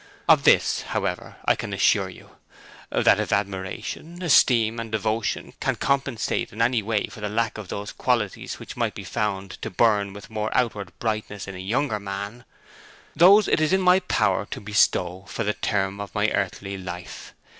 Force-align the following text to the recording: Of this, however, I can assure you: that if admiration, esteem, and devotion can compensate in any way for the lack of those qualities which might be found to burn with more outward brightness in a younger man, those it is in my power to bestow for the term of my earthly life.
Of 0.27 0.45
this, 0.45 0.81
however, 0.81 1.35
I 1.45 1.55
can 1.55 1.73
assure 1.73 2.09
you: 2.09 2.37
that 2.89 3.19
if 3.19 3.31
admiration, 3.31 4.23
esteem, 4.23 4.79
and 4.79 4.91
devotion 4.91 5.53
can 5.59 5.75
compensate 5.75 6.51
in 6.51 6.59
any 6.59 6.81
way 6.81 7.05
for 7.05 7.21
the 7.21 7.29
lack 7.29 7.59
of 7.59 7.67
those 7.67 7.91
qualities 7.91 8.57
which 8.57 8.75
might 8.75 8.95
be 8.95 9.03
found 9.03 9.61
to 9.61 9.69
burn 9.69 10.11
with 10.13 10.31
more 10.31 10.49
outward 10.57 10.91
brightness 10.97 11.47
in 11.47 11.53
a 11.53 11.59
younger 11.59 11.99
man, 11.99 12.45
those 13.15 13.47
it 13.47 13.61
is 13.61 13.73
in 13.73 13.81
my 13.81 13.99
power 13.99 14.47
to 14.47 14.59
bestow 14.59 15.25
for 15.27 15.43
the 15.43 15.53
term 15.53 16.01
of 16.01 16.15
my 16.15 16.29
earthly 16.31 16.79
life. 16.79 17.35